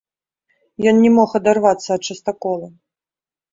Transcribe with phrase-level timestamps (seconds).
[0.91, 2.67] Ён не мог адарвацца ад частакола.